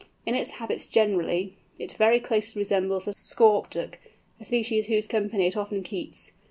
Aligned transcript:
In 0.25 0.33
its 0.33 0.49
habits 0.57 0.87
generally, 0.87 1.57
it 1.77 1.91
very 1.93 2.19
closely 2.19 2.59
resembles 2.59 3.05
the 3.05 3.13
Scaup 3.13 3.69
Duck, 3.69 3.99
a 4.39 4.43
species 4.43 4.87
whose 4.87 5.05
company 5.05 5.45
it 5.45 5.55
often 5.55 5.83
keeps. 5.83 6.31